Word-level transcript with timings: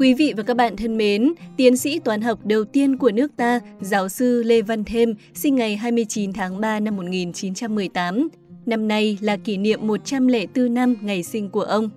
Quý 0.00 0.14
vị 0.14 0.32
và 0.36 0.42
các 0.42 0.56
bạn 0.56 0.76
thân 0.76 0.96
mến, 0.96 1.32
tiến 1.56 1.76
sĩ 1.76 1.98
toán 1.98 2.20
học 2.20 2.46
đầu 2.46 2.64
tiên 2.64 2.96
của 2.96 3.10
nước 3.10 3.36
ta, 3.36 3.60
giáo 3.80 4.08
sư 4.08 4.42
Lê 4.42 4.62
Văn 4.62 4.84
Thêm, 4.84 5.14
sinh 5.34 5.54
ngày 5.54 5.76
29 5.76 6.32
tháng 6.32 6.60
3 6.60 6.80
năm 6.80 6.96
1918. 6.96 8.28
Năm 8.66 8.88
nay 8.88 9.18
là 9.20 9.36
kỷ 9.36 9.56
niệm 9.56 9.86
104 9.86 10.74
năm 10.74 10.96
ngày 11.02 11.22
sinh 11.22 11.50
của 11.50 11.62
ông. 11.62 11.90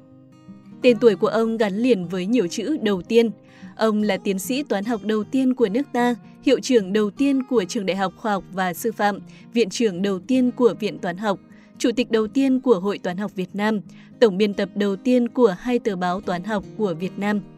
Tên 0.82 0.98
tuổi 1.00 1.16
của 1.16 1.28
ông 1.28 1.58
gắn 1.58 1.74
liền 1.74 2.08
với 2.08 2.26
nhiều 2.26 2.48
chữ 2.48 2.78
đầu 2.82 3.02
tiên. 3.02 3.32
Ông 3.76 4.04
là 4.04 4.18
tiến 4.18 4.40
sĩ 4.40 4.64
toán 4.64 4.86
học 4.86 5.02
đầu 5.04 5.24
tiên 5.24 5.54
của 5.54 5.70
nước 5.70 5.88
ta, 5.94 6.16
hiệu 6.42 6.60
trưởng 6.60 6.94
đầu 6.94 7.10
tiên 7.10 7.44
của 7.44 7.64
Trường 7.64 7.86
Đại 7.86 7.98
học 7.98 8.14
Khoa 8.18 8.32
học 8.32 8.44
và 8.54 8.74
Sư 8.74 8.92
phạm, 8.92 9.20
viện 9.54 9.70
trưởng 9.70 10.02
đầu 10.02 10.20
tiên 10.20 10.52
của 10.52 10.74
Viện 10.80 11.00
Toán 11.00 11.18
học, 11.18 11.40
chủ 11.78 11.90
tịch 11.96 12.12
đầu 12.12 12.28
tiên 12.28 12.60
của 12.60 12.80
Hội 12.80 12.98
Toán 12.98 13.18
học 13.18 13.32
Việt 13.36 13.50
Nam, 13.54 13.80
tổng 14.20 14.38
biên 14.38 14.54
tập 14.54 14.70
đầu 14.76 14.96
tiên 14.96 15.28
của 15.28 15.56
hai 15.60 15.80
tờ 15.80 15.96
báo 15.96 16.22
toán 16.22 16.44
học 16.44 16.64
của 16.78 16.94
Việt 17.00 17.20
Nam– 17.20 17.40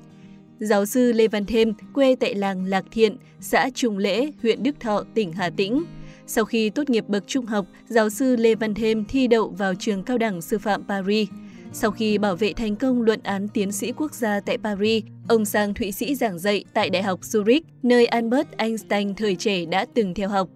Giáo 0.59 0.85
sư 0.85 1.11
Lê 1.11 1.27
Văn 1.27 1.45
Thêm, 1.45 1.73
quê 1.93 2.15
tại 2.15 2.35
làng 2.35 2.65
Lạc 2.65 2.85
Thiện, 2.91 3.17
xã 3.39 3.69
Trung 3.73 3.97
Lễ, 3.97 4.31
huyện 4.41 4.63
Đức 4.63 4.79
Thọ, 4.79 5.03
tỉnh 5.13 5.33
Hà 5.33 5.49
Tĩnh. 5.49 5.83
Sau 6.27 6.45
khi 6.45 6.69
tốt 6.69 6.89
nghiệp 6.89 7.07
bậc 7.07 7.23
trung 7.27 7.45
học, 7.45 7.65
giáo 7.87 8.09
sư 8.09 8.35
Lê 8.35 8.55
Văn 8.55 8.73
Thêm 8.73 9.05
thi 9.05 9.27
đậu 9.27 9.49
vào 9.49 9.75
trường 9.75 10.03
cao 10.03 10.17
đẳng 10.17 10.41
sư 10.41 10.57
phạm 10.57 10.83
Paris. 10.87 11.29
Sau 11.73 11.91
khi 11.91 12.17
bảo 12.17 12.35
vệ 12.35 12.53
thành 12.53 12.75
công 12.75 13.01
luận 13.01 13.19
án 13.23 13.47
tiến 13.47 13.71
sĩ 13.71 13.91
quốc 13.91 14.13
gia 14.13 14.39
tại 14.39 14.57
Paris, 14.57 15.03
ông 15.27 15.45
sang 15.45 15.73
Thụy 15.73 15.91
Sĩ 15.91 16.15
giảng 16.15 16.39
dạy 16.39 16.63
tại 16.73 16.89
Đại 16.89 17.03
học 17.03 17.21
Zurich, 17.21 17.61
nơi 17.83 18.05
Albert 18.05 18.47
Einstein 18.57 19.15
thời 19.15 19.35
trẻ 19.35 19.65
đã 19.65 19.85
từng 19.93 20.13
theo 20.13 20.29
học. 20.29 20.49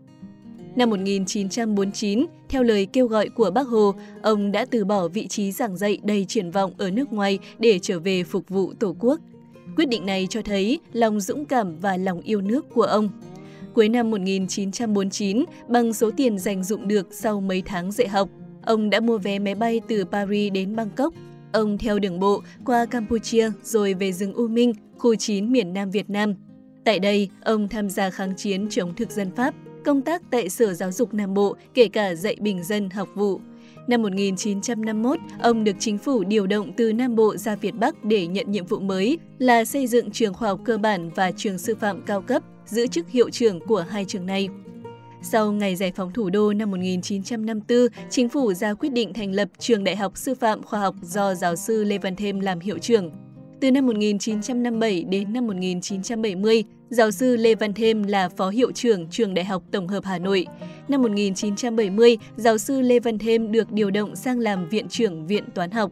Năm 0.75 0.89
1949, 0.89 2.25
theo 2.49 2.63
lời 2.63 2.87
kêu 2.93 3.07
gọi 3.07 3.29
của 3.29 3.51
Bác 3.51 3.67
Hồ, 3.67 3.95
ông 4.21 4.51
đã 4.51 4.65
từ 4.65 4.85
bỏ 4.85 5.07
vị 5.07 5.27
trí 5.27 5.51
giảng 5.51 5.77
dạy 5.77 5.99
đầy 6.03 6.25
triển 6.25 6.51
vọng 6.51 6.73
ở 6.77 6.91
nước 6.91 7.13
ngoài 7.13 7.39
để 7.59 7.79
trở 7.79 7.99
về 7.99 8.23
phục 8.23 8.49
vụ 8.49 8.73
Tổ 8.79 8.95
quốc. 8.99 9.19
Quyết 9.75 9.89
định 9.89 10.05
này 10.05 10.27
cho 10.29 10.41
thấy 10.41 10.79
lòng 10.93 11.19
dũng 11.19 11.45
cảm 11.45 11.79
và 11.79 11.97
lòng 11.97 12.21
yêu 12.21 12.41
nước 12.41 12.65
của 12.73 12.83
ông. 12.83 13.09
Cuối 13.73 13.89
năm 13.89 14.11
1949, 14.11 15.43
bằng 15.67 15.93
số 15.93 16.11
tiền 16.17 16.39
dành 16.39 16.63
dụng 16.63 16.87
được 16.87 17.07
sau 17.11 17.41
mấy 17.41 17.61
tháng 17.65 17.91
dạy 17.91 18.07
học, 18.07 18.29
ông 18.65 18.89
đã 18.89 18.99
mua 18.99 19.17
vé 19.17 19.39
máy 19.39 19.55
bay 19.55 19.81
từ 19.87 20.05
Paris 20.05 20.53
đến 20.53 20.75
Bangkok. 20.75 21.13
Ông 21.53 21.77
theo 21.77 21.99
đường 21.99 22.19
bộ 22.19 22.41
qua 22.65 22.85
Campuchia 22.85 23.51
rồi 23.63 23.93
về 23.93 24.11
rừng 24.11 24.33
U 24.33 24.47
Minh, 24.47 24.73
khu 24.97 25.15
9 25.15 25.51
miền 25.51 25.73
Nam 25.73 25.91
Việt 25.91 26.09
Nam. 26.09 26.33
Tại 26.83 26.99
đây, 26.99 27.29
ông 27.43 27.67
tham 27.67 27.89
gia 27.89 28.09
kháng 28.09 28.35
chiến 28.37 28.67
chống 28.69 28.95
thực 28.95 29.11
dân 29.11 29.31
Pháp, 29.35 29.53
công 29.85 30.01
tác 30.01 30.21
tại 30.31 30.49
Sở 30.49 30.73
Giáo 30.73 30.91
dục 30.91 31.13
Nam 31.13 31.33
Bộ, 31.33 31.55
kể 31.73 31.87
cả 31.87 32.15
dạy 32.15 32.35
bình 32.39 32.63
dân 32.63 32.89
học 32.89 33.09
vụ. 33.15 33.39
Năm 33.89 34.01
1951, 34.01 35.19
ông 35.39 35.63
được 35.63 35.75
chính 35.79 35.97
phủ 35.97 36.23
điều 36.23 36.47
động 36.47 36.71
từ 36.77 36.93
Nam 36.93 37.15
Bộ 37.15 37.37
ra 37.37 37.55
Việt 37.55 37.75
Bắc 37.75 38.05
để 38.05 38.27
nhận 38.27 38.51
nhiệm 38.51 38.65
vụ 38.65 38.79
mới 38.79 39.17
là 39.39 39.65
xây 39.65 39.87
dựng 39.87 40.11
trường 40.11 40.33
khoa 40.33 40.49
học 40.49 40.59
cơ 40.65 40.77
bản 40.77 41.09
và 41.15 41.31
trường 41.31 41.57
sư 41.57 41.75
phạm 41.75 42.01
cao 42.05 42.21
cấp, 42.21 42.43
giữ 42.65 42.87
chức 42.87 43.09
hiệu 43.09 43.29
trưởng 43.29 43.59
của 43.59 43.85
hai 43.89 44.05
trường 44.05 44.25
này. 44.25 44.49
Sau 45.21 45.51
ngày 45.51 45.75
giải 45.75 45.91
phóng 45.95 46.13
thủ 46.13 46.29
đô 46.29 46.53
năm 46.53 46.71
1954, 46.71 47.87
chính 48.09 48.29
phủ 48.29 48.53
ra 48.53 48.73
quyết 48.73 48.89
định 48.89 49.13
thành 49.13 49.31
lập 49.31 49.47
Trường 49.59 49.83
Đại 49.83 49.95
học 49.95 50.17
Sư 50.17 50.35
phạm 50.35 50.63
Khoa 50.63 50.79
học 50.79 50.95
do 51.01 51.35
giáo 51.35 51.55
sư 51.55 51.83
Lê 51.83 51.97
Văn 51.97 52.15
Thêm 52.15 52.39
làm 52.39 52.59
hiệu 52.59 52.77
trưởng. 52.77 53.11
Từ 53.61 53.71
năm 53.71 53.85
1957 53.87 55.03
đến 55.03 55.33
năm 55.33 55.47
1970, 55.47 56.63
giáo 56.89 57.11
sư 57.11 57.35
Lê 57.35 57.55
Văn 57.55 57.73
Thêm 57.73 58.03
là 58.03 58.29
Phó 58.29 58.49
Hiệu 58.49 58.71
trưởng 58.71 59.07
Trường 59.09 59.33
Đại 59.33 59.45
học 59.45 59.63
Tổng 59.71 59.87
hợp 59.87 60.05
Hà 60.05 60.19
Nội. 60.19 60.45
Năm 60.87 61.01
1970, 61.01 62.17
giáo 62.35 62.57
sư 62.57 62.81
Lê 62.81 62.99
Văn 62.99 63.17
Thêm 63.17 63.51
được 63.51 63.71
điều 63.71 63.91
động 63.91 64.15
sang 64.15 64.39
làm 64.39 64.69
Viện 64.69 64.87
trưởng 64.87 65.27
Viện 65.27 65.43
Toán 65.55 65.71
học. 65.71 65.91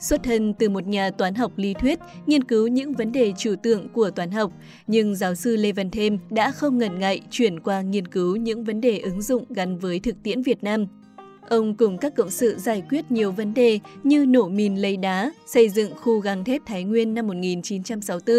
Xuất 0.00 0.22
thân 0.22 0.54
từ 0.54 0.68
một 0.68 0.86
nhà 0.86 1.10
toán 1.10 1.34
học 1.34 1.52
lý 1.56 1.74
thuyết, 1.74 1.98
nghiên 2.26 2.44
cứu 2.44 2.66
những 2.66 2.92
vấn 2.92 3.12
đề 3.12 3.32
trừu 3.38 3.56
tượng 3.56 3.88
của 3.88 4.10
toán 4.10 4.30
học, 4.30 4.52
nhưng 4.86 5.14
giáo 5.14 5.34
sư 5.34 5.56
Lê 5.56 5.72
Văn 5.72 5.90
Thêm 5.90 6.18
đã 6.30 6.50
không 6.50 6.78
ngần 6.78 6.98
ngại 6.98 7.20
chuyển 7.30 7.60
qua 7.60 7.82
nghiên 7.82 8.08
cứu 8.08 8.36
những 8.36 8.64
vấn 8.64 8.80
đề 8.80 8.98
ứng 8.98 9.22
dụng 9.22 9.44
gắn 9.48 9.78
với 9.78 10.00
thực 10.00 10.22
tiễn 10.22 10.42
Việt 10.42 10.64
Nam– 10.64 10.86
Ông 11.48 11.74
cùng 11.74 11.98
các 11.98 12.14
cộng 12.14 12.30
sự 12.30 12.58
giải 12.58 12.82
quyết 12.90 13.10
nhiều 13.10 13.32
vấn 13.32 13.54
đề 13.54 13.78
như 14.04 14.26
nổ 14.26 14.48
mìn 14.48 14.76
lấy 14.76 14.96
đá, 14.96 15.32
xây 15.46 15.68
dựng 15.68 15.94
khu 15.96 16.18
gang 16.18 16.44
thép 16.44 16.62
Thái 16.66 16.84
Nguyên 16.84 17.14
năm 17.14 17.26
1964, 17.26 18.36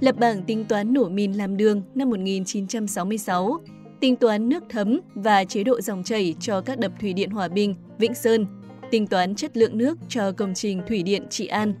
lập 0.00 0.18
bảng 0.18 0.42
tính 0.42 0.64
toán 0.64 0.92
nổ 0.92 1.08
mìn 1.08 1.32
làm 1.32 1.56
đường 1.56 1.82
năm 1.94 2.10
1966, 2.10 3.58
tính 4.00 4.16
toán 4.16 4.48
nước 4.48 4.64
thấm 4.68 5.00
và 5.14 5.44
chế 5.44 5.64
độ 5.64 5.80
dòng 5.80 6.04
chảy 6.04 6.34
cho 6.40 6.60
các 6.60 6.78
đập 6.78 6.92
thủy 7.00 7.12
điện 7.12 7.30
Hòa 7.30 7.48
Bình, 7.48 7.74
Vĩnh 7.98 8.14
Sơn, 8.14 8.46
tính 8.90 9.06
toán 9.06 9.34
chất 9.34 9.56
lượng 9.56 9.78
nước 9.78 9.98
cho 10.08 10.32
công 10.32 10.54
trình 10.54 10.82
thủy 10.88 11.02
điện 11.02 11.22
Trị 11.30 11.46
An. 11.46 11.74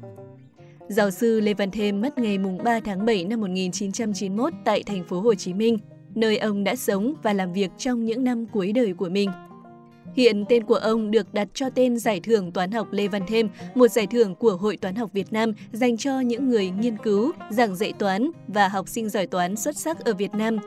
Giáo 0.88 1.10
sư 1.10 1.40
Lê 1.40 1.54
Văn 1.54 1.70
Thêm 1.70 2.00
mất 2.00 2.18
ngày 2.18 2.38
3 2.64 2.80
tháng 2.80 3.06
7 3.06 3.24
năm 3.24 3.40
1991 3.40 4.52
tại 4.64 4.82
thành 4.82 5.04
phố 5.04 5.20
Hồ 5.20 5.34
Chí 5.34 5.54
Minh, 5.54 5.78
nơi 6.14 6.38
ông 6.38 6.64
đã 6.64 6.76
sống 6.76 7.14
và 7.22 7.32
làm 7.32 7.52
việc 7.52 7.70
trong 7.78 8.04
những 8.04 8.24
năm 8.24 8.46
cuối 8.46 8.72
đời 8.72 8.94
của 8.94 9.08
mình. 9.08 9.30
Hiện 10.16 10.44
tên 10.48 10.64
của 10.64 10.74
ông 10.74 11.10
được 11.10 11.34
đặt 11.34 11.48
cho 11.54 11.70
tên 11.70 11.98
Giải 11.98 12.20
thưởng 12.20 12.52
Toán 12.52 12.70
học 12.70 12.88
Lê 12.90 13.08
Văn 13.08 13.22
Thêm, 13.28 13.48
một 13.74 13.88
giải 13.88 14.06
thưởng 14.06 14.34
của 14.34 14.56
Hội 14.56 14.76
Toán 14.76 14.94
học 14.94 15.10
Việt 15.12 15.32
Nam 15.32 15.52
dành 15.72 15.96
cho 15.96 16.20
những 16.20 16.48
người 16.48 16.70
nghiên 16.70 16.96
cứu, 16.96 17.32
giảng 17.50 17.76
dạy 17.76 17.92
toán 17.98 18.30
và 18.48 18.68
học 18.68 18.88
sinh 18.88 19.08
giỏi 19.08 19.26
toán 19.26 19.56
xuất 19.56 19.76
sắc 19.76 20.04
ở 20.04 20.14
Việt 20.14 20.34
Nam. 20.34 20.58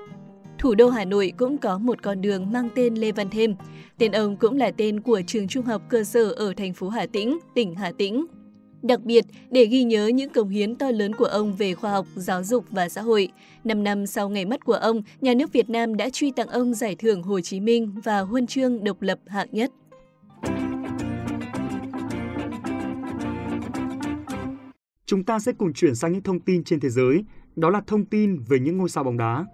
Thủ 0.57 0.75
đô 0.75 0.89
Hà 0.89 1.05
Nội 1.05 1.33
cũng 1.37 1.57
có 1.57 1.77
một 1.77 2.01
con 2.03 2.21
đường 2.21 2.51
mang 2.51 2.69
tên 2.75 2.95
Lê 2.95 3.11
Văn 3.11 3.29
Thêm. 3.29 3.55
Tên 3.97 4.11
ông 4.11 4.37
cũng 4.37 4.57
là 4.57 4.71
tên 4.77 5.01
của 5.01 5.21
trường 5.27 5.47
trung 5.47 5.65
học 5.65 5.81
cơ 5.89 6.03
sở 6.03 6.31
ở 6.31 6.53
thành 6.57 6.73
phố 6.73 6.89
Hà 6.89 7.05
Tĩnh, 7.05 7.39
tỉnh 7.55 7.75
Hà 7.75 7.91
Tĩnh. 7.97 8.25
Đặc 8.81 9.03
biệt, 9.03 9.25
để 9.51 9.65
ghi 9.65 9.83
nhớ 9.83 10.07
những 10.07 10.29
công 10.29 10.49
hiến 10.49 10.75
to 10.75 10.91
lớn 10.91 11.15
của 11.15 11.25
ông 11.25 11.55
về 11.55 11.73
khoa 11.73 11.91
học, 11.91 12.05
giáo 12.15 12.43
dục 12.43 12.65
và 12.69 12.89
xã 12.89 13.01
hội, 13.01 13.29
5 13.63 13.83
năm 13.83 14.05
sau 14.05 14.29
ngày 14.29 14.45
mất 14.45 14.65
của 14.65 14.73
ông, 14.73 15.01
nhà 15.21 15.33
nước 15.33 15.53
Việt 15.53 15.69
Nam 15.69 15.97
đã 15.97 16.09
truy 16.09 16.31
tặng 16.31 16.47
ông 16.47 16.73
Giải 16.73 16.95
thưởng 16.95 17.23
Hồ 17.23 17.41
Chí 17.41 17.59
Minh 17.59 17.91
và 18.03 18.19
Huân 18.19 18.47
chương 18.47 18.83
độc 18.83 19.01
lập 19.01 19.19
hạng 19.27 19.47
nhất. 19.51 19.71
Chúng 25.05 25.23
ta 25.23 25.39
sẽ 25.39 25.51
cùng 25.51 25.73
chuyển 25.73 25.95
sang 25.95 26.11
những 26.11 26.23
thông 26.23 26.39
tin 26.39 26.63
trên 26.63 26.79
thế 26.79 26.89
giới, 26.89 27.23
đó 27.55 27.69
là 27.69 27.81
thông 27.87 28.05
tin 28.05 28.37
về 28.49 28.59
những 28.59 28.77
ngôi 28.77 28.89
sao 28.89 29.03
bóng 29.03 29.17
đá. 29.17 29.45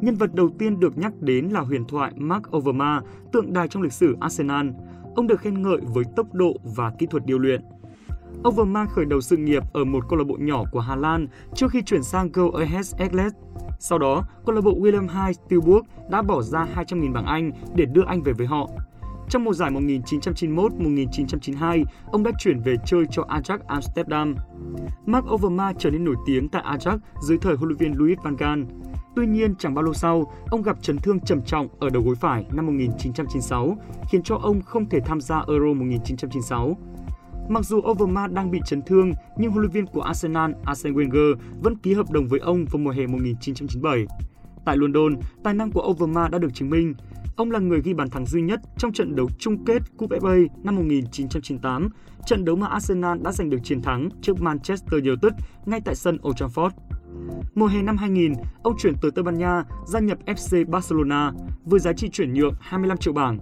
Nhân 0.00 0.14
vật 0.14 0.34
đầu 0.34 0.48
tiên 0.58 0.80
được 0.80 0.98
nhắc 0.98 1.12
đến 1.20 1.48
là 1.48 1.60
huyền 1.60 1.84
thoại 1.84 2.12
Mark 2.16 2.56
Overmars, 2.56 3.06
tượng 3.32 3.52
đài 3.52 3.68
trong 3.68 3.82
lịch 3.82 3.92
sử 3.92 4.16
Arsenal. 4.20 4.68
Ông 5.16 5.26
được 5.26 5.40
khen 5.40 5.62
ngợi 5.62 5.78
với 5.94 6.04
tốc 6.16 6.34
độ 6.34 6.56
và 6.76 6.92
kỹ 6.98 7.06
thuật 7.10 7.26
điêu 7.26 7.38
luyện. 7.38 7.60
Overmars 8.48 8.90
khởi 8.90 9.04
đầu 9.04 9.20
sự 9.20 9.36
nghiệp 9.36 9.62
ở 9.72 9.84
một 9.84 10.04
câu 10.08 10.18
lạc 10.18 10.24
bộ 10.24 10.36
nhỏ 10.40 10.64
của 10.72 10.80
Hà 10.80 10.96
Lan 10.96 11.26
trước 11.54 11.70
khi 11.70 11.82
chuyển 11.82 12.02
sang 12.02 12.32
Go 12.32 12.44
Ahead 12.58 12.94
Eagles. 12.98 13.32
Sau 13.78 13.98
đó, 13.98 14.26
câu 14.46 14.54
lạc 14.54 14.60
bộ 14.60 14.80
William 14.80 15.26
II 15.26 15.34
Tilburg 15.48 15.86
đã 16.10 16.22
bỏ 16.22 16.42
ra 16.42 16.66
200.000 16.76 17.12
bảng 17.12 17.26
Anh 17.26 17.50
để 17.74 17.84
đưa 17.84 18.04
anh 18.06 18.22
về 18.22 18.32
với 18.32 18.46
họ. 18.46 18.68
Trong 19.28 19.44
mùa 19.44 19.52
giải 19.52 19.70
1991-1992, 19.70 21.84
ông 22.12 22.22
đã 22.22 22.30
chuyển 22.38 22.60
về 22.60 22.76
chơi 22.86 23.04
cho 23.10 23.22
Ajax 23.22 23.58
Amsterdam. 23.66 24.34
Mark 25.06 25.26
Overmars 25.30 25.78
trở 25.78 25.90
nên 25.90 26.04
nổi 26.04 26.16
tiếng 26.26 26.48
tại 26.48 26.62
Ajax 26.62 26.98
dưới 27.22 27.38
thời 27.38 27.56
huấn 27.56 27.68
luyện 27.68 27.78
viên 27.78 27.98
Louis 27.98 28.18
van 28.24 28.36
Gaal. 28.36 28.62
Tuy 29.16 29.26
nhiên, 29.26 29.54
chẳng 29.58 29.74
bao 29.74 29.82
lâu 29.82 29.94
sau, 29.94 30.32
ông 30.50 30.62
gặp 30.62 30.82
chấn 30.82 30.98
thương 30.98 31.20
trầm 31.20 31.42
trọng 31.42 31.68
ở 31.80 31.90
đầu 31.90 32.02
gối 32.02 32.14
phải 32.14 32.46
năm 32.52 32.66
1996, 32.66 33.76
khiến 34.10 34.22
cho 34.22 34.36
ông 34.36 34.62
không 34.62 34.88
thể 34.88 35.00
tham 35.00 35.20
gia 35.20 35.42
Euro 35.48 35.74
1996. 35.74 36.76
Mặc 37.48 37.64
dù 37.64 37.78
Overmars 37.78 38.32
đang 38.32 38.50
bị 38.50 38.60
chấn 38.66 38.82
thương, 38.82 39.12
nhưng 39.38 39.50
huấn 39.50 39.62
luyện 39.62 39.72
viên 39.72 39.86
của 39.86 40.00
Arsenal 40.00 40.52
Arsene 40.64 40.96
Wenger 40.96 41.34
vẫn 41.62 41.76
ký 41.76 41.94
hợp 41.94 42.10
đồng 42.10 42.26
với 42.26 42.40
ông 42.40 42.64
vào 42.64 42.78
mùa 42.78 42.90
hè 42.90 43.06
1997. 43.06 44.06
Tại 44.64 44.76
London, 44.76 45.16
tài 45.44 45.54
năng 45.54 45.70
của 45.70 45.82
Overmars 45.82 46.32
đã 46.32 46.38
được 46.38 46.54
chứng 46.54 46.70
minh. 46.70 46.94
Ông 47.36 47.50
là 47.50 47.58
người 47.58 47.80
ghi 47.84 47.94
bàn 47.94 48.10
thắng 48.10 48.26
duy 48.26 48.42
nhất 48.42 48.60
trong 48.78 48.92
trận 48.92 49.16
đấu 49.16 49.28
chung 49.38 49.64
kết 49.64 49.82
Cup 49.96 50.10
FA 50.10 50.46
năm 50.62 50.76
1998, 50.76 51.88
trận 52.26 52.44
đấu 52.44 52.56
mà 52.56 52.66
Arsenal 52.66 53.18
đã 53.22 53.32
giành 53.32 53.50
được 53.50 53.58
chiến 53.64 53.82
thắng 53.82 54.08
trước 54.22 54.40
Manchester 54.40 55.04
United 55.04 55.32
ngay 55.66 55.80
tại 55.84 55.94
sân 55.94 56.18
Old 56.28 56.42
Trafford. 56.42 56.70
Mùa 57.54 57.66
hè 57.66 57.82
năm 57.82 57.96
2000, 57.96 58.32
ông 58.62 58.74
chuyển 58.78 58.94
từ 59.02 59.10
Tây 59.10 59.22
Ban 59.22 59.38
Nha 59.38 59.64
gia 59.86 60.00
nhập 60.00 60.18
FC 60.26 60.70
Barcelona 60.70 61.32
với 61.64 61.80
giá 61.80 61.92
trị 61.92 62.08
chuyển 62.08 62.34
nhượng 62.34 62.54
25 62.60 62.98
triệu 62.98 63.12
bảng. 63.12 63.38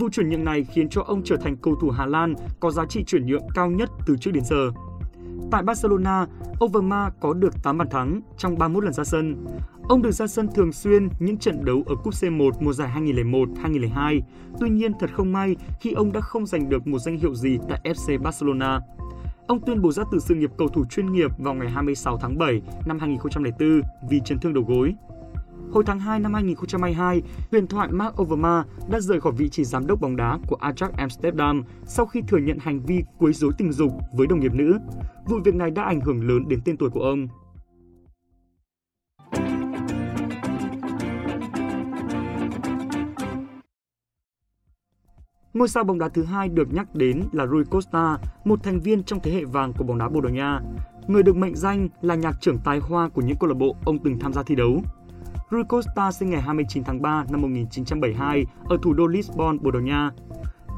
Vụ 0.00 0.08
chuyển 0.12 0.28
nhượng 0.28 0.44
này 0.44 0.64
khiến 0.64 0.88
cho 0.88 1.02
ông 1.02 1.22
trở 1.24 1.36
thành 1.36 1.56
cầu 1.56 1.74
thủ 1.80 1.90
Hà 1.90 2.06
Lan 2.06 2.34
có 2.60 2.70
giá 2.70 2.86
trị 2.88 3.04
chuyển 3.04 3.26
nhượng 3.26 3.46
cao 3.54 3.70
nhất 3.70 3.90
từ 4.06 4.16
trước 4.16 4.30
đến 4.30 4.44
giờ. 4.44 4.70
Tại 5.50 5.62
Barcelona, 5.62 6.26
Overmars 6.64 7.14
có 7.20 7.32
được 7.32 7.62
8 7.62 7.78
bàn 7.78 7.88
thắng 7.90 8.20
trong 8.38 8.58
31 8.58 8.84
lần 8.84 8.92
ra 8.92 9.04
sân. 9.04 9.46
Ông 9.88 10.02
được 10.02 10.10
ra 10.10 10.26
sân 10.26 10.48
thường 10.54 10.72
xuyên 10.72 11.08
những 11.18 11.36
trận 11.36 11.64
đấu 11.64 11.82
ở 11.86 11.94
Cúp 11.94 12.14
C1 12.14 12.50
mùa 12.60 12.72
giải 12.72 12.90
2001-2002. 12.94 14.20
Tuy 14.60 14.70
nhiên 14.70 14.92
thật 15.00 15.10
không 15.12 15.32
may 15.32 15.56
khi 15.80 15.92
ông 15.92 16.12
đã 16.12 16.20
không 16.20 16.46
giành 16.46 16.68
được 16.68 16.86
một 16.86 16.98
danh 16.98 17.18
hiệu 17.18 17.34
gì 17.34 17.58
tại 17.68 17.80
FC 17.84 18.22
Barcelona. 18.22 18.80
Ông 19.46 19.60
tuyên 19.66 19.82
bố 19.82 19.92
ra 19.92 20.04
từ 20.12 20.18
sự 20.18 20.34
nghiệp 20.34 20.50
cầu 20.58 20.68
thủ 20.68 20.84
chuyên 20.84 21.12
nghiệp 21.12 21.30
vào 21.38 21.54
ngày 21.54 21.70
26 21.70 22.18
tháng 22.18 22.38
7 22.38 22.62
năm 22.86 22.98
2004 22.98 23.80
vì 24.10 24.20
chấn 24.24 24.38
thương 24.38 24.54
đầu 24.54 24.64
gối. 24.68 24.94
Hồi 25.76 25.84
tháng 25.86 26.00
2 26.00 26.20
năm 26.20 26.34
2022, 26.34 27.22
huyền 27.50 27.66
thoại 27.66 27.88
Mark 27.92 28.22
Overmars 28.22 28.68
đã 28.88 29.00
rời 29.00 29.20
khỏi 29.20 29.32
vị 29.32 29.48
trí 29.48 29.64
giám 29.64 29.86
đốc 29.86 30.00
bóng 30.00 30.16
đá 30.16 30.38
của 30.48 30.56
Ajax 30.60 30.90
Amsterdam 30.96 31.62
sau 31.84 32.06
khi 32.06 32.22
thừa 32.28 32.38
nhận 32.38 32.58
hành 32.58 32.80
vi 32.80 33.02
quấy 33.18 33.32
rối 33.32 33.52
tình 33.58 33.72
dục 33.72 33.92
với 34.12 34.26
đồng 34.26 34.40
nghiệp 34.40 34.54
nữ. 34.54 34.78
Vụ 35.26 35.36
việc 35.44 35.54
này 35.54 35.70
đã 35.70 35.82
ảnh 35.82 36.00
hưởng 36.00 36.28
lớn 36.28 36.48
đến 36.48 36.60
tên 36.64 36.76
tuổi 36.76 36.90
của 36.90 37.00
ông. 37.00 37.28
Ngôi 45.54 45.68
sao 45.68 45.84
bóng 45.84 45.98
đá 45.98 46.08
thứ 46.08 46.24
hai 46.24 46.48
được 46.48 46.72
nhắc 46.72 46.94
đến 46.94 47.22
là 47.32 47.46
Rui 47.46 47.64
Costa, 47.64 48.18
một 48.44 48.62
thành 48.62 48.80
viên 48.80 49.04
trong 49.04 49.20
thế 49.22 49.32
hệ 49.32 49.44
vàng 49.44 49.72
của 49.72 49.84
bóng 49.84 49.98
đá 49.98 50.08
Bồ 50.08 50.20
Đào 50.20 50.32
Nha. 50.32 50.60
Người 51.08 51.22
được 51.22 51.36
mệnh 51.36 51.56
danh 51.56 51.88
là 52.02 52.14
nhạc 52.14 52.40
trưởng 52.40 52.58
tài 52.64 52.78
hoa 52.78 53.08
của 53.08 53.22
những 53.22 53.36
câu 53.40 53.48
lạc 53.48 53.56
bộ 53.58 53.76
ông 53.84 53.98
từng 54.04 54.18
tham 54.18 54.32
gia 54.32 54.42
thi 54.42 54.54
đấu. 54.54 54.82
Rui 55.50 55.64
Costa 55.64 56.12
sinh 56.12 56.30
ngày 56.30 56.40
29 56.40 56.84
tháng 56.84 57.02
3 57.02 57.24
năm 57.30 57.42
1972 57.42 58.44
ở 58.64 58.76
thủ 58.82 58.92
đô 58.92 59.06
Lisbon, 59.06 59.58
Bồ 59.62 59.70
Đào 59.70 59.82
Nha. 59.82 60.10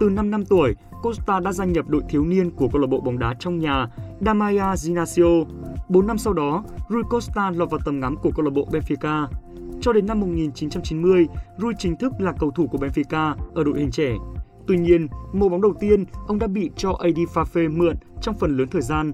Từ 0.01 0.11
5 0.11 0.31
năm 0.31 0.45
tuổi, 0.45 0.75
Costa 1.03 1.41
đã 1.41 1.53
gia 1.53 1.65
nhập 1.65 1.89
đội 1.89 2.03
thiếu 2.09 2.25
niên 2.25 2.51
của 2.51 2.69
câu 2.69 2.81
lạc 2.81 2.87
bộ 2.87 3.01
bóng 3.01 3.19
đá 3.19 3.35
trong 3.39 3.59
nhà 3.59 3.89
Damaya 4.21 4.77
Ginasio. 4.77 5.45
4 5.89 6.07
năm 6.07 6.19
sau 6.19 6.33
đó, 6.33 6.65
Rui 6.89 7.03
Costa 7.11 7.51
lọt 7.51 7.71
vào 7.71 7.81
tầm 7.85 8.01
ngắm 8.01 8.17
của 8.17 8.31
câu 8.37 8.45
lạc 8.45 8.51
bộ 8.51 8.69
Benfica. 8.73 9.27
Cho 9.81 9.93
đến 9.93 10.07
năm 10.07 10.21
1990, 10.21 11.27
Rui 11.59 11.73
chính 11.79 11.97
thức 11.97 12.13
là 12.19 12.33
cầu 12.33 12.51
thủ 12.51 12.67
của 12.67 12.79
Benfica 12.79 13.35
ở 13.55 13.65
đội 13.65 13.79
hình 13.79 13.91
trẻ. 13.91 14.15
Tuy 14.67 14.79
nhiên, 14.79 15.07
mùa 15.33 15.49
bóng 15.49 15.63
đầu 15.63 15.75
tiên, 15.81 16.05
ông 16.27 16.39
đã 16.39 16.47
bị 16.47 16.71
cho 16.77 16.99
AD 16.99 17.19
Fafe 17.35 17.79
mượn 17.79 17.97
trong 18.21 18.35
phần 18.39 18.57
lớn 18.57 18.69
thời 18.71 18.83
gian. 18.83 19.13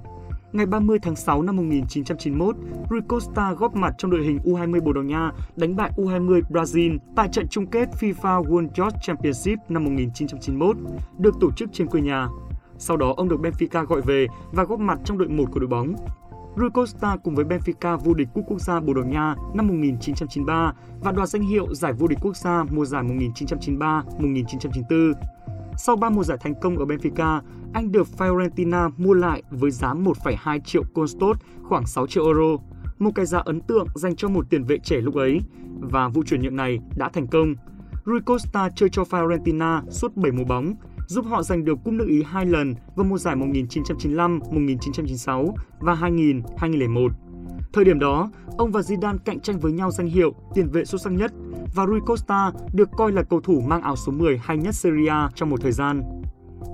Ngày 0.54 0.66
30 0.66 0.98
tháng 0.98 1.16
6 1.16 1.42
năm 1.42 1.56
1991, 1.56 2.56
Rui 2.90 3.00
Costa 3.08 3.52
góp 3.52 3.76
mặt 3.76 3.94
trong 3.98 4.10
đội 4.10 4.22
hình 4.22 4.38
U20 4.44 4.82
Bồ 4.82 4.92
Đào 4.92 5.04
Nha 5.04 5.32
đánh 5.56 5.76
bại 5.76 5.90
U20 5.96 6.40
Brazil 6.50 6.98
tại 7.16 7.28
trận 7.32 7.48
chung 7.48 7.66
kết 7.66 7.88
FIFA 8.00 8.44
World 8.44 8.68
Youth 8.76 8.94
Championship 9.02 9.58
năm 9.68 9.84
1991, 9.84 10.76
được 11.18 11.34
tổ 11.40 11.50
chức 11.56 11.68
trên 11.72 11.86
quê 11.86 12.00
nhà. 12.00 12.28
Sau 12.78 12.96
đó, 12.96 13.14
ông 13.16 13.28
được 13.28 13.40
Benfica 13.40 13.84
gọi 13.84 14.00
về 14.00 14.26
và 14.52 14.64
góp 14.64 14.80
mặt 14.80 14.98
trong 15.04 15.18
đội 15.18 15.28
1 15.28 15.44
của 15.52 15.60
đội 15.60 15.68
bóng. 15.68 15.94
Rui 16.56 16.70
Costa 16.70 17.16
cùng 17.24 17.34
với 17.34 17.44
Benfica 17.44 17.96
vô 17.96 18.14
địch 18.14 18.28
Cúp 18.34 18.44
Quốc 18.46 18.60
gia 18.60 18.80
Bồ 18.80 18.94
Đào 18.94 19.04
Nha 19.04 19.34
năm 19.54 19.66
1993 19.66 20.72
và 21.00 21.12
đoạt 21.12 21.28
danh 21.28 21.42
hiệu 21.42 21.74
giải 21.74 21.92
vô 21.92 22.06
địch 22.06 22.18
quốc 22.22 22.36
gia 22.36 22.64
mùa 22.64 22.84
giải 22.84 23.02
1993-1994. 23.02 25.12
Sau 25.78 25.96
3 25.96 26.10
mùa 26.10 26.24
giải 26.24 26.38
thành 26.40 26.54
công 26.60 26.78
ở 26.78 26.84
Benfica, 26.84 27.40
anh 27.72 27.92
được 27.92 28.08
Fiorentina 28.18 28.90
mua 28.96 29.14
lại 29.14 29.42
với 29.50 29.70
giá 29.70 29.94
1,2 29.94 30.60
triệu 30.60 30.82
Constot, 30.94 31.36
khoảng 31.62 31.86
6 31.86 32.06
triệu 32.06 32.24
euro. 32.24 32.56
Một 32.98 33.10
cái 33.14 33.26
giá 33.26 33.38
ấn 33.38 33.60
tượng 33.60 33.86
dành 33.94 34.16
cho 34.16 34.28
một 34.28 34.50
tiền 34.50 34.64
vệ 34.64 34.78
trẻ 34.78 34.96
lúc 34.96 35.14
ấy, 35.14 35.40
và 35.80 36.08
vụ 36.08 36.22
chuyển 36.26 36.42
nhượng 36.42 36.56
này 36.56 36.80
đã 36.96 37.08
thành 37.08 37.26
công. 37.26 37.54
Rui 38.06 38.20
Costa 38.20 38.68
chơi 38.76 38.88
cho 38.88 39.02
Fiorentina 39.02 39.82
suốt 39.90 40.16
7 40.16 40.32
mùa 40.32 40.44
bóng, 40.44 40.74
giúp 41.06 41.26
họ 41.26 41.42
giành 41.42 41.64
được 41.64 41.78
Cúp 41.84 41.94
nước 41.94 42.08
Ý 42.08 42.22
hai 42.22 42.46
lần 42.46 42.74
vào 42.96 43.06
mùa 43.06 43.18
giải 43.18 43.36
1995-1996 43.36 45.52
và 45.80 45.94
2000-2001. 45.94 47.08
Thời 47.74 47.84
điểm 47.84 47.98
đó, 47.98 48.30
ông 48.58 48.72
và 48.72 48.80
Zidane 48.80 49.18
cạnh 49.24 49.40
tranh 49.40 49.58
với 49.58 49.72
nhau 49.72 49.90
danh 49.90 50.06
hiệu 50.06 50.34
tiền 50.54 50.68
vệ 50.68 50.84
xuất 50.84 51.00
sắc 51.00 51.12
nhất 51.12 51.32
và 51.74 51.86
Rui 51.86 52.00
Costa 52.00 52.52
được 52.74 52.88
coi 52.96 53.12
là 53.12 53.22
cầu 53.22 53.40
thủ 53.40 53.60
mang 53.60 53.82
áo 53.82 53.96
số 53.96 54.12
10 54.12 54.38
hay 54.38 54.56
nhất 54.56 54.74
Serie 54.74 55.08
A 55.08 55.30
trong 55.34 55.50
một 55.50 55.60
thời 55.60 55.72
gian. 55.72 56.02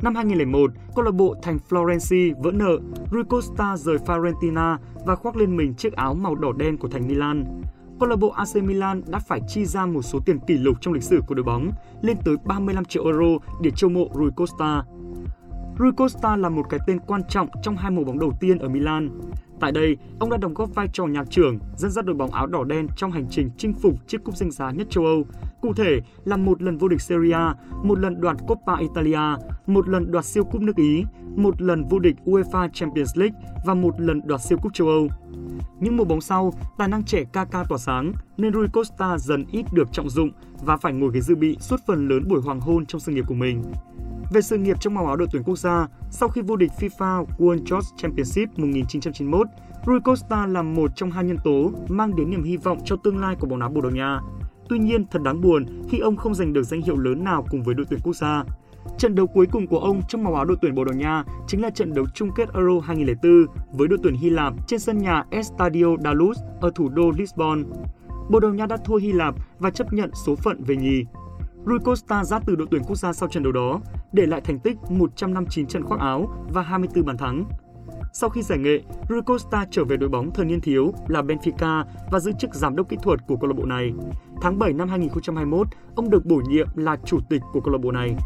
Năm 0.02 0.14
2001, 0.14 0.70
câu 0.94 1.04
lạc 1.04 1.10
bộ 1.10 1.34
thành 1.42 1.58
Florence 1.68 2.34
vỡ 2.42 2.50
nợ, 2.52 2.78
Rui 3.12 3.24
Costa 3.24 3.76
rời 3.76 3.96
Fiorentina 3.96 4.76
và 5.06 5.16
khoác 5.16 5.36
lên 5.36 5.56
mình 5.56 5.74
chiếc 5.74 5.92
áo 5.92 6.14
màu 6.14 6.34
đỏ 6.34 6.52
đen 6.52 6.76
của 6.76 6.88
thành 6.88 7.08
Milan. 7.08 7.44
Câu 8.00 8.08
lạc 8.08 8.16
bộ 8.16 8.28
AC 8.28 8.56
Milan 8.56 9.02
đã 9.06 9.18
phải 9.18 9.40
chi 9.48 9.64
ra 9.64 9.86
một 9.86 10.02
số 10.02 10.18
tiền 10.26 10.38
kỷ 10.46 10.58
lục 10.58 10.76
trong 10.80 10.94
lịch 10.94 11.02
sử 11.02 11.20
của 11.26 11.34
đội 11.34 11.44
bóng, 11.44 11.70
lên 12.02 12.16
tới 12.24 12.36
35 12.44 12.84
triệu 12.84 13.04
euro 13.04 13.46
để 13.62 13.70
chiêu 13.70 13.90
mộ 13.90 14.08
Rui 14.14 14.30
Costa. 14.30 14.84
Rui 15.78 15.92
Costa 15.92 16.36
là 16.36 16.48
một 16.48 16.62
cái 16.70 16.80
tên 16.86 16.98
quan 17.06 17.22
trọng 17.28 17.48
trong 17.62 17.76
hai 17.76 17.90
mùa 17.90 18.04
bóng 18.04 18.18
đầu 18.18 18.32
tiên 18.40 18.58
ở 18.58 18.68
Milan. 18.68 19.10
Tại 19.60 19.72
đây, 19.72 19.96
ông 20.18 20.30
đã 20.30 20.36
đóng 20.36 20.54
góp 20.54 20.74
vai 20.74 20.88
trò 20.92 21.06
nhạc 21.06 21.30
trưởng, 21.30 21.58
dẫn 21.76 21.90
dắt 21.90 22.04
đội 22.04 22.16
bóng 22.16 22.30
áo 22.30 22.46
đỏ 22.46 22.64
đen 22.64 22.86
trong 22.96 23.12
hành 23.12 23.26
trình 23.30 23.50
chinh 23.58 23.72
phục 23.72 24.08
chiếc 24.08 24.24
cúp 24.24 24.36
danh 24.36 24.50
giá 24.50 24.70
nhất 24.70 24.86
châu 24.90 25.04
Âu. 25.04 25.24
Cụ 25.60 25.74
thể 25.74 26.00
là 26.24 26.36
một 26.36 26.62
lần 26.62 26.78
vô 26.78 26.88
địch 26.88 27.00
Serie 27.00 27.32
A, 27.32 27.54
một 27.82 27.98
lần 27.98 28.20
đoạt 28.20 28.36
Coppa 28.46 28.76
Italia, 28.76 29.36
một 29.66 29.88
lần 29.88 30.10
đoạt 30.10 30.24
siêu 30.24 30.44
cúp 30.44 30.62
nước 30.62 30.76
Ý, 30.76 31.04
một 31.36 31.62
lần 31.62 31.84
vô 31.90 31.98
địch 31.98 32.16
UEFA 32.24 32.68
Champions 32.72 33.18
League 33.18 33.40
và 33.66 33.74
một 33.74 34.00
lần 34.00 34.20
đoạt 34.24 34.40
siêu 34.40 34.58
cúp 34.62 34.74
châu 34.74 34.88
Âu. 34.88 35.08
Những 35.80 35.96
mùa 35.96 36.04
bóng 36.04 36.20
sau, 36.20 36.52
tài 36.78 36.88
năng 36.88 37.04
trẻ 37.04 37.24
Kaká 37.32 37.64
tỏa 37.68 37.78
sáng 37.78 38.12
nên 38.36 38.54
Rui 38.54 38.68
Costa 38.68 39.18
dần 39.18 39.44
ít 39.52 39.66
được 39.72 39.92
trọng 39.92 40.10
dụng 40.10 40.30
và 40.64 40.76
phải 40.76 40.92
ngồi 40.92 41.10
ghế 41.14 41.20
dự 41.20 41.34
bị 41.34 41.56
suốt 41.60 41.76
phần 41.86 42.08
lớn 42.08 42.28
buổi 42.28 42.40
hoàng 42.42 42.60
hôn 42.60 42.86
trong 42.86 43.00
sự 43.00 43.12
nghiệp 43.12 43.24
của 43.28 43.34
mình. 43.34 43.62
Về 44.30 44.40
sự 44.40 44.56
nghiệp 44.56 44.80
trong 44.80 44.94
màu 44.94 45.06
áo 45.06 45.16
đội 45.16 45.28
tuyển 45.32 45.42
quốc 45.42 45.58
gia, 45.58 45.88
sau 46.10 46.28
khi 46.28 46.40
vô 46.40 46.56
địch 46.56 46.70
FIFA 46.78 47.26
World 47.38 47.64
Youth 47.70 47.86
Championship 47.96 48.58
1991, 48.58 49.46
Rui 49.86 50.00
Costa 50.00 50.46
là 50.46 50.62
một 50.62 50.90
trong 50.96 51.10
hai 51.10 51.24
nhân 51.24 51.36
tố 51.44 51.70
mang 51.88 52.16
đến 52.16 52.30
niềm 52.30 52.44
hy 52.44 52.56
vọng 52.56 52.78
cho 52.84 52.96
tương 52.96 53.18
lai 53.18 53.36
của 53.40 53.46
bóng 53.46 53.58
đá 53.58 53.68
Bồ 53.68 53.80
Đào 53.80 53.90
Nha. 53.90 54.20
Tuy 54.68 54.78
nhiên, 54.78 55.04
thật 55.10 55.22
đáng 55.22 55.40
buồn 55.40 55.66
khi 55.88 55.98
ông 55.98 56.16
không 56.16 56.34
giành 56.34 56.52
được 56.52 56.62
danh 56.62 56.82
hiệu 56.82 56.96
lớn 56.96 57.24
nào 57.24 57.46
cùng 57.50 57.62
với 57.62 57.74
đội 57.74 57.86
tuyển 57.90 58.00
quốc 58.02 58.16
gia. 58.16 58.44
Trận 58.98 59.14
đấu 59.14 59.26
cuối 59.26 59.46
cùng 59.52 59.66
của 59.66 59.78
ông 59.78 60.02
trong 60.08 60.24
màu 60.24 60.34
áo 60.34 60.44
đội 60.44 60.56
tuyển 60.62 60.74
Bồ 60.74 60.84
Đào 60.84 60.94
Nha 60.94 61.24
chính 61.46 61.62
là 61.62 61.70
trận 61.70 61.94
đấu 61.94 62.06
chung 62.14 62.30
kết 62.36 62.48
Euro 62.54 62.80
2004 62.80 63.46
với 63.72 63.88
đội 63.88 63.98
tuyển 64.02 64.14
Hy 64.14 64.30
Lạp 64.30 64.54
trên 64.66 64.80
sân 64.80 64.98
nhà 64.98 65.24
Estadio 65.30 65.96
da 66.04 66.12
Luz 66.12 66.34
ở 66.60 66.70
thủ 66.74 66.88
đô 66.88 67.10
Lisbon. 67.10 67.64
Bồ 68.30 68.40
Đào 68.40 68.54
Nha 68.54 68.66
đã 68.66 68.76
thua 68.84 68.96
Hy 68.96 69.12
Lạp 69.12 69.34
và 69.58 69.70
chấp 69.70 69.92
nhận 69.92 70.10
số 70.26 70.36
phận 70.36 70.64
về 70.64 70.76
nhì. 70.76 71.04
Rui 71.66 71.78
Costa 71.78 72.24
ra 72.24 72.38
từ 72.46 72.56
đội 72.56 72.66
tuyển 72.70 72.82
quốc 72.86 72.96
gia 72.96 73.12
sau 73.12 73.28
trận 73.28 73.42
đấu 73.42 73.52
đó, 73.52 73.80
để 74.12 74.26
lại 74.26 74.40
thành 74.40 74.58
tích 74.58 74.76
159 74.90 75.66
trận 75.66 75.82
khoác 75.82 76.00
áo 76.00 76.46
và 76.52 76.62
24 76.62 77.04
bàn 77.04 77.16
thắng. 77.16 77.44
Sau 78.12 78.30
khi 78.30 78.42
giải 78.42 78.58
nghệ, 78.58 78.80
Rui 79.08 79.22
Costa 79.22 79.66
trở 79.70 79.84
về 79.84 79.96
đội 79.96 80.08
bóng 80.08 80.30
thời 80.34 80.46
niên 80.46 80.60
thiếu 80.60 80.92
là 81.08 81.22
Benfica 81.22 81.84
và 82.10 82.20
giữ 82.20 82.32
chức 82.38 82.54
giám 82.54 82.76
đốc 82.76 82.88
kỹ 82.88 82.96
thuật 83.02 83.20
của 83.26 83.36
câu 83.36 83.50
lạc 83.50 83.56
bộ 83.56 83.64
này. 83.64 83.92
Tháng 84.42 84.58
7 84.58 84.72
năm 84.72 84.88
2021, 84.88 85.66
ông 85.94 86.10
được 86.10 86.26
bổ 86.26 86.36
nhiệm 86.48 86.68
là 86.74 86.96
chủ 87.04 87.18
tịch 87.30 87.42
của 87.52 87.60
câu 87.60 87.72
lạc 87.72 87.78
bộ 87.82 87.92
này. 87.92 88.16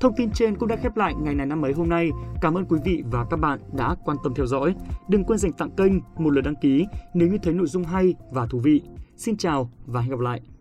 Thông 0.00 0.14
tin 0.16 0.30
trên 0.30 0.56
cũng 0.56 0.68
đã 0.68 0.76
khép 0.76 0.96
lại 0.96 1.14
ngày 1.14 1.34
này 1.34 1.46
năm 1.46 1.60
mới 1.60 1.72
hôm 1.72 1.88
nay. 1.88 2.10
Cảm 2.40 2.54
ơn 2.54 2.64
quý 2.64 2.78
vị 2.84 3.02
và 3.10 3.24
các 3.30 3.36
bạn 3.36 3.60
đã 3.76 3.96
quan 4.04 4.16
tâm 4.24 4.34
theo 4.34 4.46
dõi. 4.46 4.74
Đừng 5.08 5.24
quên 5.24 5.38
dành 5.38 5.52
tặng 5.52 5.70
kênh 5.70 5.92
một 6.16 6.30
lượt 6.30 6.40
đăng 6.40 6.54
ký 6.54 6.86
nếu 7.14 7.28
như 7.28 7.38
thấy 7.42 7.54
nội 7.54 7.66
dung 7.66 7.84
hay 7.84 8.14
và 8.30 8.46
thú 8.46 8.58
vị. 8.58 8.82
Xin 9.16 9.36
chào 9.36 9.70
và 9.86 10.00
hẹn 10.00 10.10
gặp 10.10 10.20
lại! 10.20 10.57